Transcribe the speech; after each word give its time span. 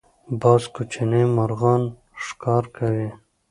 باز 0.41 0.63
کوچني 0.73 1.23
مرغان 1.35 1.81
ښکار 2.23 2.63
کوي 2.75 3.09